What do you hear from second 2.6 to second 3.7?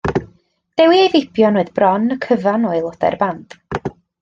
o aelodau'r band.